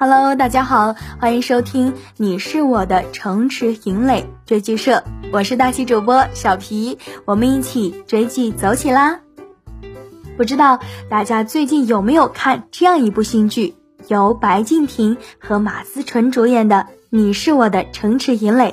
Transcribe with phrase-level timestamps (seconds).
[0.00, 4.98] Hello，大家好，欢迎收听《你是我的城池营垒追剧社》，
[5.32, 9.18] 我是大喜主播小皮，我们一起追剧走起啦！
[10.36, 10.78] 不知道
[11.10, 13.74] 大家最近有没有看这样一部新剧，
[14.06, 18.70] 由白敬亭和马思纯主演的《你是我的城池营垒》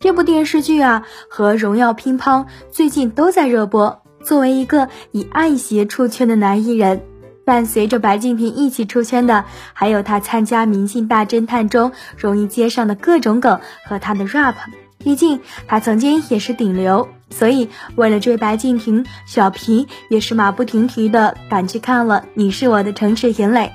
[0.00, 4.02] 这部电视剧啊，和《荣耀乒乓》最近都在热播。
[4.22, 7.06] 作为一个以爱鞋出圈的男艺人。
[7.44, 14.54] 伴随着白敬亭一起出圈的，还有他参加《明星大侦探》中容易接上的各种梗和他的 rap。
[14.98, 23.66] 毕竟他曾经也是顶流，所以为了追白敬亭，小皮也是马不停蹄的赶去看了《你是我的城池营垒》。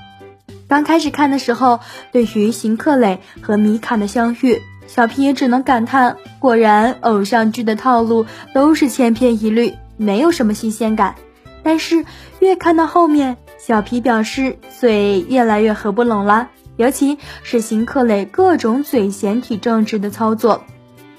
[0.70, 1.82] 刚开始看的时候，
[2.14, 11.16] 对于邢克磊和米卡的相遇，小皮也只能感叹：果然偶像剧的套路都是千篇一律，没有什么新鲜感。
[11.64, 12.06] 但是
[12.40, 20.64] 越看到后面，小皮表示嘴越来越合不拢了，尤其是邢克磊各种嘴闲体正直的操作。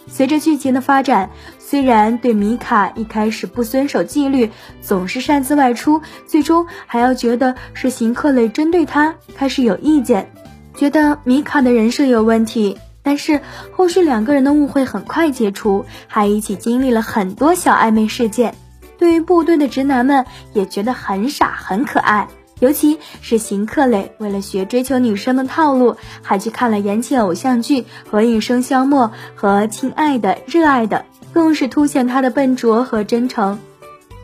[0.06, 10.32] 随着剧情的发展，虽然对米卡一开始不遵守纪律，总是擅自外出，最终还要觉得是邢克磊针对他，开始有意见，
[10.74, 12.78] 觉得米卡的人设有问题。
[13.02, 13.40] 但是
[13.72, 18.54] 后续两个人的误会很快解除，还一起经历了很多小暧昧事件。
[18.98, 22.28] 对于部队的直男们也觉得很傻很可爱，
[22.60, 30.98] 尤其是邢克磊为了学追求女生的套路，还去看了言情偶像剧《何以笙箫默》和《亲爱的热爱的》，
[31.32, 33.58] 更是凸显他的笨拙和真诚。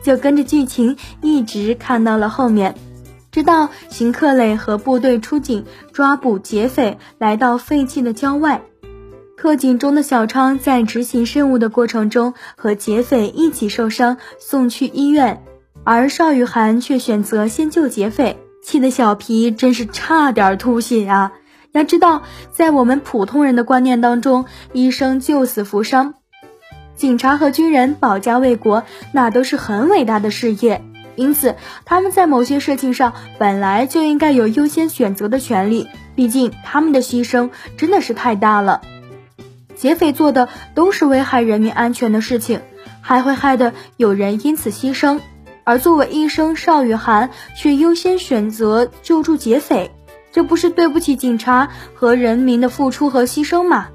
[0.03, 2.75] 就跟着剧情一直看到了后面，
[3.31, 8.61] 直到邢克磊和部队出警抓捕劫匪，来到废弃的郊外。
[9.37, 15.43] 特警中的小昌在执行任务的过程中和劫匪一起受伤，送去医院，
[15.83, 21.33] 而邵雨涵却选择先救劫匪，气得小皮真是差点吐血啊！
[21.73, 26.13] 要知道，在我们普通人的观念当中，医生救死扶伤，
[26.95, 30.81] 警察和军人保家卫国，那都是很伟大的事业，
[31.15, 38.81] 因此他们在某些事情上本来就应该有优先选择的权利，毕竟他们的牺牲真的是太大了。
[39.75, 42.61] 劫匪做的都是危害人民安全的事情，
[43.01, 45.19] 还会害得有人因此牺牲。
[45.63, 49.91] 而作为医生邵雨涵却优先选择救助劫匪，
[50.31, 53.87] 这不是对不起警察和人民的付出和牺牲吗？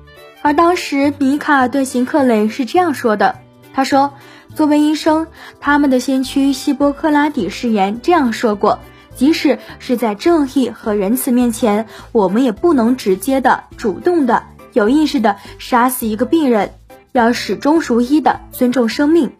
[0.42, 3.36] 而当时米卡对邢克雷是这样说的
[3.72, 4.14] ：“他说，
[4.54, 5.28] 作为医生，
[5.60, 8.80] 他们的先驱希波克拉底誓言这样说过，
[9.14, 16.72] 即使是在正义和仁慈面前，我们也不能直接的、主动的。”有意识的杀死一个病人，
[17.12, 19.32] 要始终如一的尊重生命。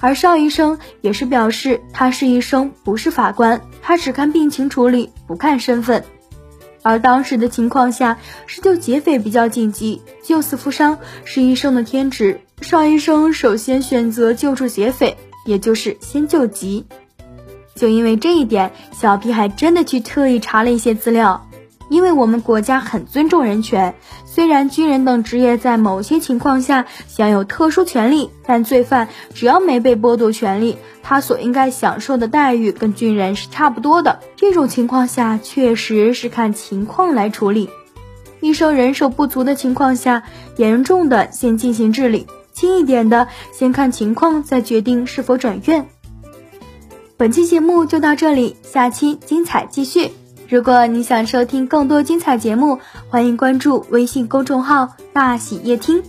[0.00, 6.04] 而邵医生也是表示，他是医生，不是法官，他只看病情处理，不看身份。
[6.82, 8.16] 而当时的情况下，
[8.46, 12.40] 是救劫匪比较紧急，救死扶伤是医生的天职。
[12.62, 16.86] 邵医生首先选择救助劫匪，也就是先救急。
[17.74, 21.46] 就因为这一点，小皮还真的去特意查了一些资料。
[21.90, 34.20] 因为我们国家很尊重人权，虽然军人等职业在某些情况下享有特殊权利，但罪犯只要没被剥夺权利，他所应该享受的待遇跟军人是差不多的。
[34.36, 37.68] 这种情况下，确实是看情况来处理。
[38.40, 40.22] 医生人手不足的情况下，
[40.56, 45.88] 严重的先进行治理，轻一点的先看情况再决定是否转院。
[47.16, 50.12] 本期节目就到这里，下期精彩继续。
[50.50, 52.76] 如果你想收听更多精彩节目，
[53.08, 56.02] 欢迎关注微信公众号“大喜夜听”。